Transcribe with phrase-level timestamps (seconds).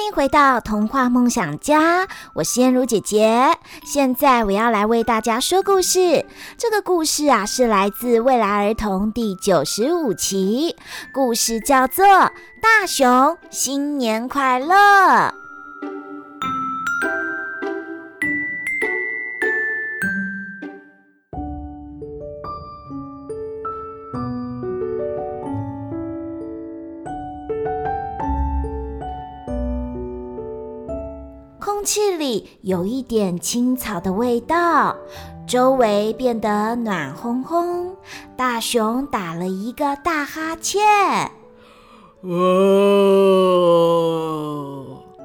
[0.00, 3.50] 欢迎回到童话梦想家，我是燕如姐姐。
[3.84, 6.24] 现在我要来为大家说故事。
[6.56, 10.74] 这个故事啊，是来自未来儿童第九十五期，
[11.12, 12.06] 故事叫做
[12.62, 14.74] 《大熊新年快乐》。
[31.92, 34.94] 气里有一点青草的味道，
[35.44, 37.96] 周围变得暖烘烘。
[38.36, 40.80] 大熊打了一个大哈欠，
[42.20, 42.30] 哦，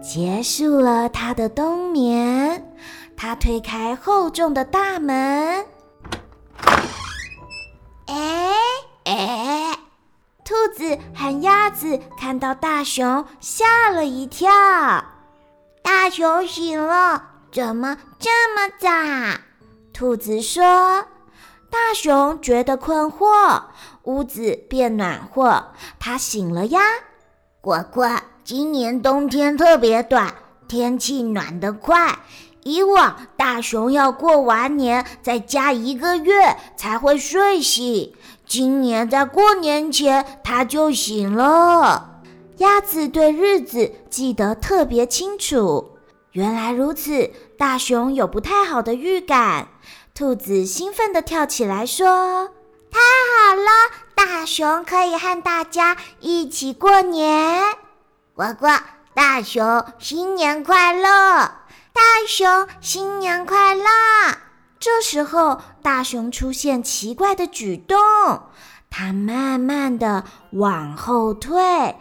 [0.02, 2.74] 结束了他的冬眠。
[3.16, 5.64] 他推开厚重的大门，
[8.08, 8.52] 哎
[9.04, 9.78] 哎，
[10.44, 14.50] 兔子和鸭子看到大熊，吓了一跳。
[15.86, 18.90] 大熊醒了，怎么这么早？
[19.94, 20.64] 兔子说。
[21.70, 23.62] 大熊觉得困惑，
[24.06, 25.68] 屋子变暖和，
[26.00, 26.80] 它醒了呀。
[27.62, 28.10] 果果，
[28.44, 30.34] 今年冬天特别短，
[30.68, 32.18] 天气暖得快。
[32.64, 38.12] 以往大熊要过完年再加一个月才会睡醒，
[38.48, 42.15] 今年在过年前它就醒了。
[42.58, 45.98] 鸭子对日子记得特别清楚。
[46.32, 49.70] 原来如此，大熊有不太好的预感。
[50.14, 52.50] 兔子兴奋地跳起来说
[52.92, 53.70] ：“太好了，
[54.16, 57.62] 大熊可以和大家一起过年！”
[58.34, 58.68] 呱呱，
[59.14, 61.10] 大熊新年快乐！
[61.94, 63.84] 大熊新年快乐！
[64.80, 67.98] 这时候，大熊出现奇怪的举动，
[68.90, 71.96] 它慢慢地往后退。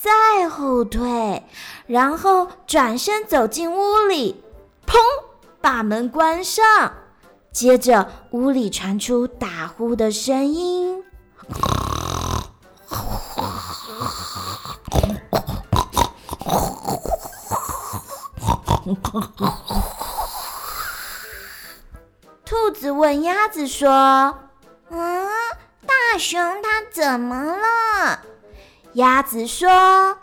[0.00, 1.42] 再后退，
[1.88, 4.44] 然后转身走进屋里，
[4.86, 4.96] 砰，
[5.60, 6.92] 把门关上。
[7.50, 11.02] 接着，屋里传出打呼的声音。
[22.44, 24.38] 兔子问鸭子说
[24.90, 25.28] ：“嗯，
[25.84, 28.20] 大熊它怎么了？”
[28.94, 30.16] 鸭子说：“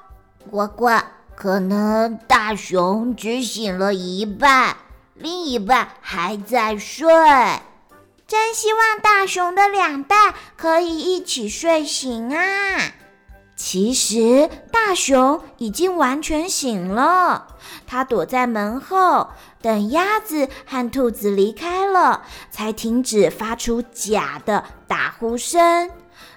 [0.50, 0.90] 呱呱，
[1.36, 4.76] 可能大熊只醒了一半，
[5.14, 7.08] 另一半还在睡。
[8.28, 12.42] 真希望大熊的两半可以一起睡醒啊！”
[13.56, 17.56] 其实大熊已经完全醒了，
[17.88, 19.30] 它躲在门后，
[19.62, 25.90] 等鸭子和兔子离开了，才停止发出假的打呼声。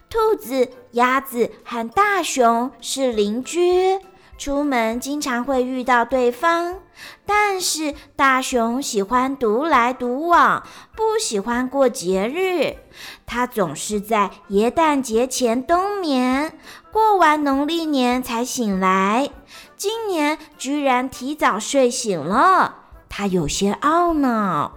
[0.09, 3.99] 兔子、鸭子和大熊是邻居，
[4.37, 6.77] 出门经常会遇到对方。
[7.25, 10.65] 但是大熊喜欢独来独往，
[10.97, 12.77] 不喜欢过节日。
[13.25, 16.59] 他总是在耶诞节前冬眠，
[16.91, 19.31] 过完农历年才醒来。
[19.77, 22.75] 今年居然提早睡醒了，
[23.09, 24.73] 他有些懊恼。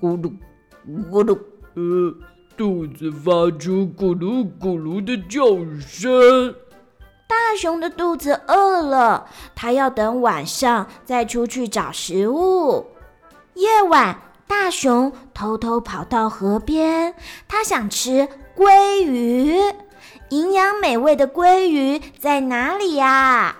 [0.00, 0.32] 咕噜，
[1.10, 1.38] 咕噜，
[1.74, 2.35] 呃。
[2.56, 5.46] 肚子发出咕噜咕噜的叫
[5.80, 6.54] 声。
[7.28, 12.86] 大熊的肚子饿了，他要等晚上再出去找食物。
[13.54, 17.14] 夜晚，大熊偷偷跑到河边，
[17.46, 19.58] 他想吃鲑鱼。
[20.30, 23.56] 营养美味的鲑鱼在哪里呀？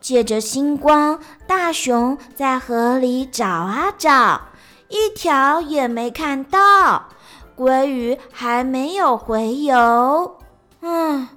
[0.00, 4.40] 借着星光，大熊在河里找啊找，
[4.88, 7.08] 一条也没看到。
[7.56, 10.36] 鲑鱼还没有回游，
[10.82, 11.28] 嗯，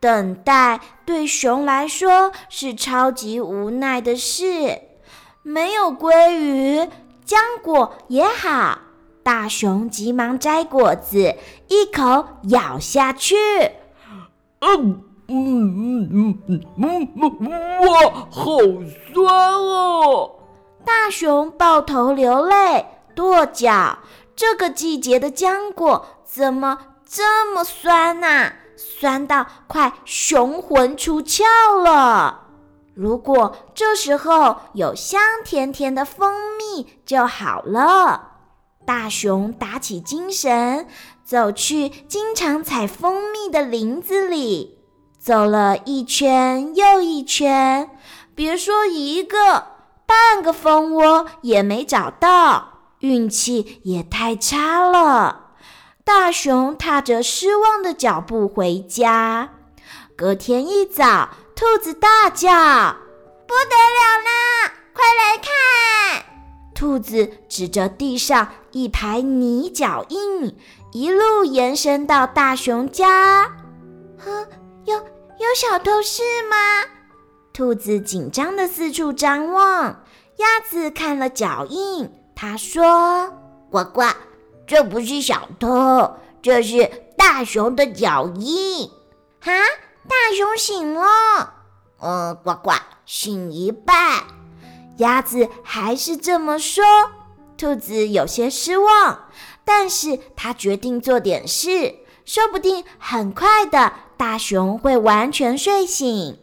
[0.00, 4.80] 等待对熊来说是超级无奈的事。
[5.42, 6.80] 没有鲑鱼，
[7.26, 8.78] 浆果也好。
[9.22, 11.34] 大熊急忙摘果子，
[11.68, 13.36] 一口咬下去。
[14.60, 17.50] 嗯嗯嗯嗯嗯嗯嗯，
[17.86, 18.56] 哇，好
[19.12, 20.30] 酸哦！
[20.84, 23.98] 大熊抱头流泪，跺脚。
[24.38, 28.52] 这个季节的浆果怎么这么酸呐？
[28.76, 31.42] 酸到快雄浑出窍
[31.82, 32.42] 了。
[32.94, 38.34] 如果这时候有香甜甜的蜂蜜就好了。
[38.86, 40.86] 大熊打起精神，
[41.24, 44.78] 走去经常采蜂蜜的林子里，
[45.18, 47.90] 走了一圈又一圈，
[48.36, 49.66] 别说一个，
[50.06, 52.77] 半个蜂窝也没找到。
[53.00, 55.52] 运气也太差了，
[56.04, 59.50] 大熊踏着失望的脚步回家。
[60.16, 62.50] 隔天一早，兔子大叫
[63.46, 64.72] ：“不得了啦！
[64.92, 66.24] 快来看！
[66.74, 70.56] 兔子指着地上一排泥脚印，
[70.92, 73.42] 一路延伸到大熊家。
[73.42, 74.26] 啊，
[74.84, 76.56] 有有小偷是吗？
[77.52, 80.04] 兔子紧张的四处张望。
[80.36, 83.32] 鸭子看了脚印，他说
[83.68, 84.04] ：“呱呱，
[84.64, 88.88] 这不是小偷，这是大熊的脚印。”
[89.42, 89.50] 哈，
[90.06, 91.02] 大熊醒了。
[91.98, 92.70] 呃，呱呱，
[93.04, 94.22] 醒一半。
[94.98, 96.84] 鸭子还是这么说。
[97.56, 99.24] 兔子有些失望，
[99.64, 106.38] 但是他决定做点事，说不定很快的，大熊会完全睡醒。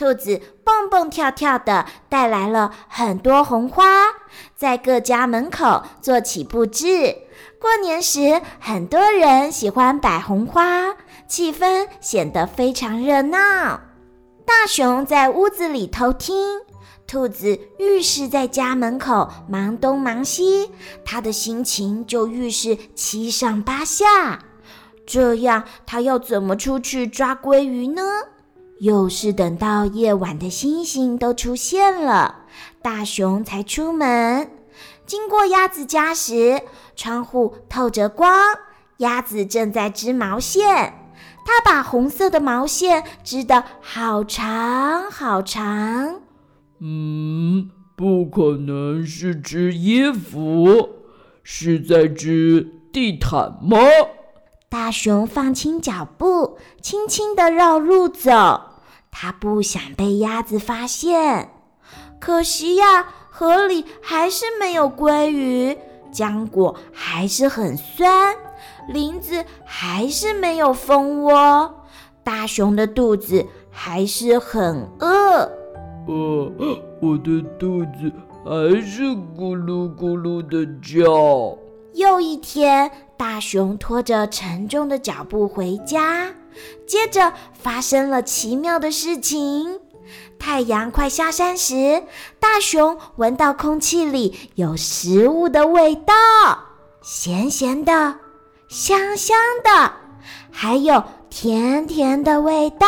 [0.00, 3.84] 兔子蹦蹦跳跳的带来了很多红花，
[4.56, 7.18] 在各家门口做起布置。
[7.60, 10.96] 过年时，很多人喜欢摆红花，
[11.28, 13.38] 气氛显得非常热闹。
[14.46, 16.62] 大熊在屋子里偷听，
[17.06, 20.70] 兔子愈是在家门口忙东忙西，
[21.04, 24.38] 他的心情就愈是七上八下。
[25.06, 28.02] 这样，他要怎么出去抓鲑鱼呢？
[28.80, 32.46] 又是等到夜晚的星星都出现了，
[32.80, 34.50] 大熊才出门。
[35.04, 36.62] 经过鸭子家时，
[36.96, 38.32] 窗户透着光，
[38.98, 40.94] 鸭子正在织毛线。
[41.44, 46.22] 它把红色的毛线织得好长好长。
[46.78, 50.88] 嗯，不可能是织衣服，
[51.42, 53.76] 是在织地毯吗？
[54.70, 58.68] 大熊放轻脚步，轻轻地绕路走。
[59.10, 61.50] 他不想被鸭子发现，
[62.18, 65.76] 可惜呀，河里还是没有鲑鱼，
[66.12, 68.34] 浆果还是很酸，
[68.88, 71.74] 林子还是没有蜂窝，
[72.24, 75.50] 大熊的肚子还是很饿。
[76.06, 76.52] 呃，
[77.00, 78.10] 我的肚子
[78.44, 79.02] 还是
[79.36, 81.58] 咕噜咕噜的叫。
[81.94, 86.28] 又一天，大熊拖着沉重的脚步回家。
[86.86, 89.80] 接着发生了奇妙的事情。
[90.38, 92.02] 太阳快下山时，
[92.38, 96.14] 大熊闻到空气里有食物的味道，
[97.02, 98.16] 咸咸的、
[98.68, 99.92] 香香的，
[100.50, 102.86] 还有甜甜的味道。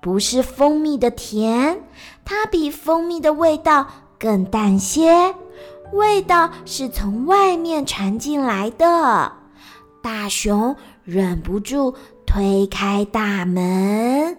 [0.00, 1.82] 不是蜂蜜的甜，
[2.24, 3.86] 它比蜂蜜的味道
[4.18, 5.34] 更淡些。
[5.92, 9.32] 味道是从外面传进来的。
[10.02, 11.94] 大熊忍不住。
[12.32, 14.38] 推开大门，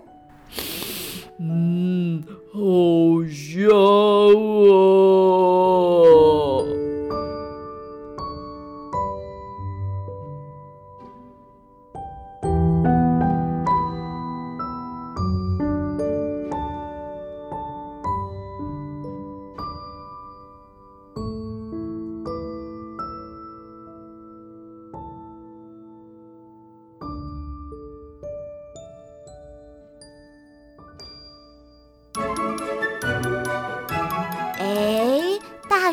[1.39, 2.59] 嗯，好
[3.29, 3.69] 香
[6.01, 6.82] 啊！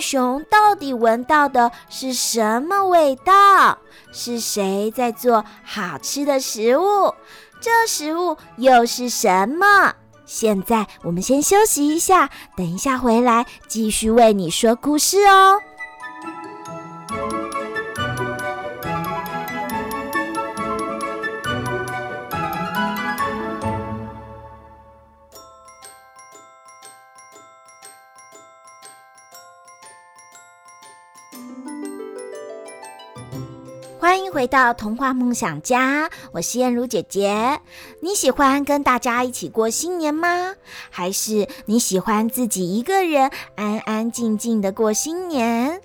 [0.00, 3.78] 熊到底闻到的是什么味道？
[4.12, 7.14] 是谁在做好吃的食物？
[7.60, 9.94] 这食物又是什么？
[10.24, 15.60] 现在我们先休息一下，等一下回来继续为你说故事哦。
[34.30, 37.60] 回到童话梦想家，我是燕如姐姐。
[38.00, 40.54] 你喜欢跟大家一起过新年吗？
[40.88, 45.80] 还是你喜欢自己一个人安安静静的过新年？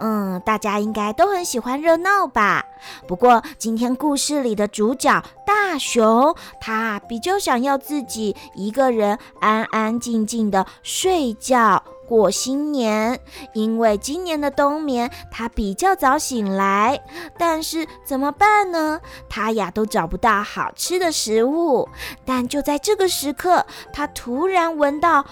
[0.00, 2.64] 嗯，大家应该都很喜欢热闹吧。
[3.06, 11.82] 不过今天故事里的主角大熊，他比较想要自己一个人安安静静的睡觉。
[12.10, 13.20] 过新年，
[13.54, 17.00] 因为今年的冬眠，他比较早醒来。
[17.38, 19.00] 但是怎么办呢？
[19.28, 21.88] 他呀都找不到好吃的食物。
[22.24, 25.24] 但就在这个时刻，他突然闻到，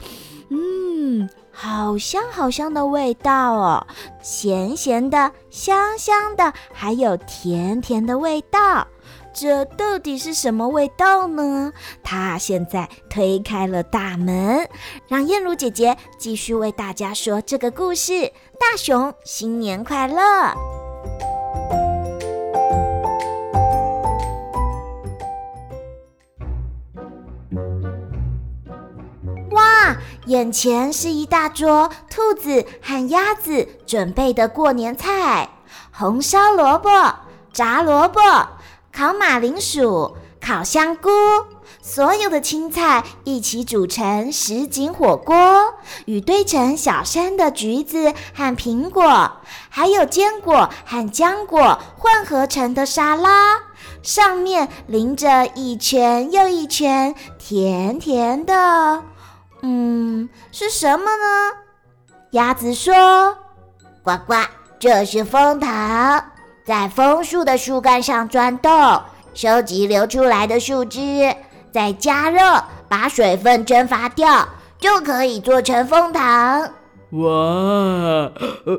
[0.50, 3.86] 嗯，好香好香的味道哦，
[4.22, 8.86] 咸咸的、香香的，还有甜甜的味道。
[9.40, 11.72] 这到底是什么味道呢？
[12.02, 14.68] 他现在推开了大门，
[15.06, 18.32] 让燕如姐姐继续为大家说这个故事。
[18.58, 20.18] 大熊，新年快乐！
[29.52, 35.48] 哇，眼前是一大桌兔子和鸭子准备的过年菜：
[35.92, 36.90] 红烧萝卜、
[37.52, 38.20] 炸萝卜、
[38.98, 41.08] 烤马铃薯、烤香菇。
[41.80, 45.36] 所有的青菜一起煮成什锦火锅，
[46.06, 49.30] 与堆成小山的橘子和苹果，
[49.68, 53.60] 还有坚果和浆果混合成的沙拉，
[54.02, 59.04] 上面淋着一圈又一圈甜甜的。
[59.62, 61.52] 嗯，是什么呢？
[62.32, 63.38] 鸭子说
[64.02, 64.34] ：“呱呱，
[64.80, 66.32] 这是枫糖，
[66.68, 69.00] 在枫树的树干上钻洞，
[69.32, 71.34] 收集流出来的树枝。”
[71.72, 74.46] 再加热，把水分蒸发掉，
[74.78, 76.60] 就可以做成枫糖。
[77.12, 77.30] 哇，
[78.66, 78.78] 呃，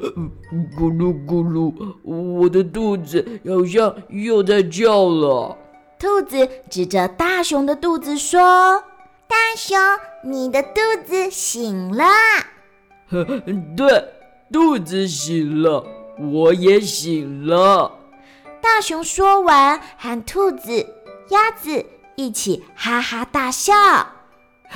[0.78, 5.58] 咕噜咕噜，我的肚子好像又在叫了。
[5.98, 8.84] 兔子指着大熊的肚子说
[9.28, 9.80] ：“大熊，
[10.24, 12.06] 你的肚子醒了。”
[13.10, 13.26] 呵，
[13.76, 14.06] 对，
[14.54, 15.84] 肚子醒了，
[16.20, 17.92] 我也醒了。
[18.62, 20.86] 大熊说完，喊兔子、
[21.30, 21.86] 鸭子。
[22.16, 23.74] 一起哈哈大笑，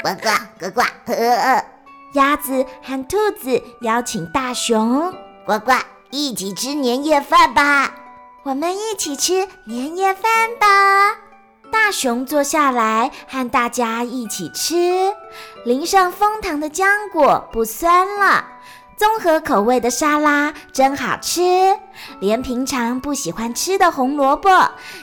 [0.00, 0.82] 呱呱呱！
[2.14, 5.12] 鸭子和兔子邀请大熊
[5.44, 5.72] 呱呱
[6.10, 7.96] 一起吃年夜饭吧，
[8.44, 11.16] 我们一起吃年夜饭吧。
[11.72, 15.12] 大熊坐下来和大家一起吃，
[15.64, 18.44] 淋上蜂糖的浆果不酸了。
[19.02, 21.76] 综合口味的沙拉真好吃，
[22.20, 24.48] 连平常不喜欢吃的红萝卜，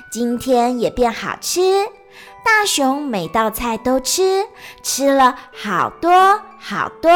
[0.10, 1.86] 今天也变好吃。
[2.46, 4.48] 大熊每道菜都吃，
[4.82, 7.12] 吃了好多好多。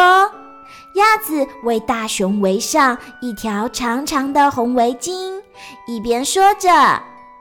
[0.95, 5.41] 鸭子为大熊围上一条长长的红围巾，
[5.87, 6.69] 一边说着：“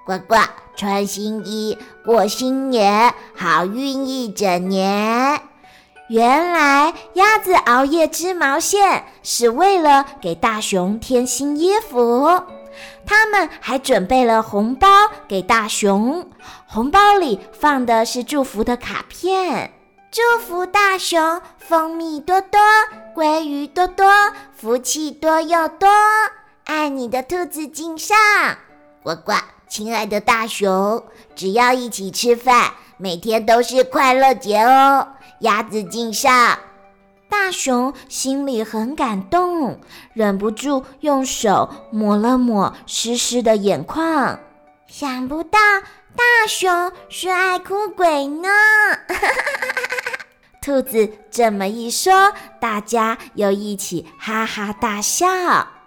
[0.06, 0.36] 呱呱，
[0.76, 5.40] 穿新衣，过新年，好运一整年。”
[6.12, 12.28] 原来鸭子熬夜织毛线是为了给大熊添新衣服，
[13.06, 14.86] 他们还准备了红包
[15.26, 16.28] 给大熊，
[16.66, 19.72] 红包里放的是祝福的卡片，
[20.10, 22.60] 祝福大熊蜂蜜多多，
[23.16, 24.06] 鲑鱼多多，
[24.54, 25.88] 福气多又多，
[26.64, 28.14] 爱你的兔子敬上。
[29.02, 29.32] 呱呱，
[29.66, 31.02] 亲爱的大熊，
[31.34, 35.08] 只要一起吃饭，每天都是快乐节哦。
[35.42, 36.58] 鸭子敬上，
[37.28, 39.80] 大熊心里很感动，
[40.14, 44.38] 忍不住用手抹了抹湿湿的眼眶。
[44.86, 45.58] 想不到
[46.14, 48.48] 大熊是爱哭鬼呢！
[50.62, 55.26] 兔子这么一说，大家又一起哈哈大笑。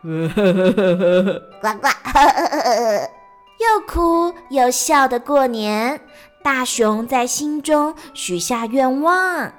[0.03, 1.87] 呱呱，
[3.57, 6.01] 又哭又笑的过年。
[6.45, 9.51] 大熊在心中许下愿望，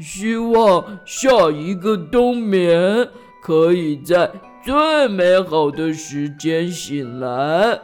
[0.00, 3.06] 希望下一个冬眠
[3.42, 4.32] 可以在
[4.64, 7.28] 最美好的时间醒来。
[7.28, 7.78] 啊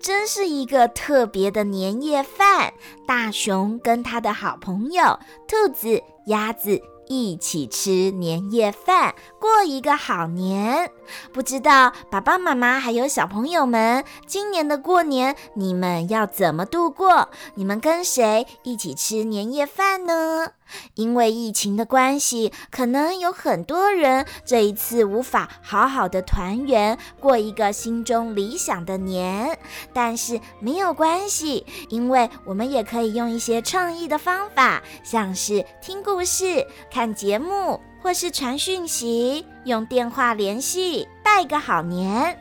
[0.00, 2.72] 真是一个特别的年夜饭，
[3.06, 6.80] 大熊跟他的好朋友兔子、鸭子。
[7.12, 10.92] 一起吃年夜饭，过一个好年。
[11.32, 17.28] 不知道爸爸妈妈还有小朋友们，今年的过年你们要怎么度过？
[17.56, 20.52] 你们跟谁一起吃年夜饭呢？
[20.94, 29.58] 因为疫情的关系，可能有很多人这一次无法好好的团圆，过一个心中理想的年。
[29.92, 42.38] 但是没有关系，因为我们也可以用一些创意的方法，像是听故事、看节目，或是传讯息，用电话联系，拜个好年。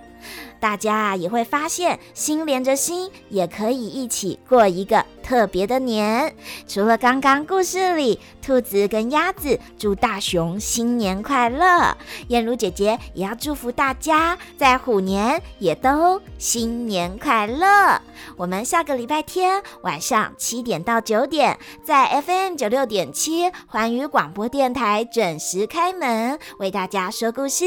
[0.60, 6.36] 大家也会发现，心连着心，也可以一起过一个特别的年。
[6.68, 11.96] 除了刚刚故事里兔子跟鸭子祝大熊新年快乐，
[12.30, 18.02] 燕如姐姐也要祝福大家在虎年也都新年快乐。
[18.36, 27.66] 我们下个礼拜天晚上七点到九点，在 FM 九六点七环宇广播电台准时开门，为大家说故事。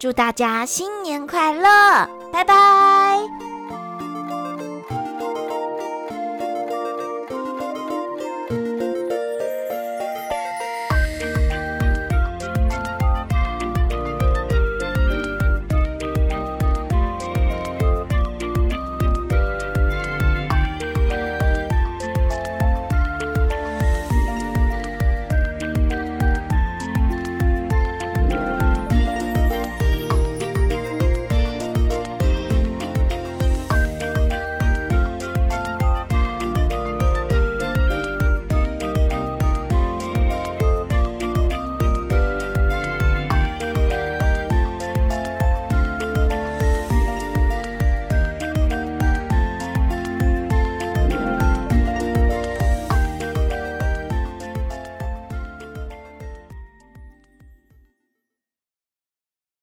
[0.00, 3.51] 祝大家新年快乐，拜拜。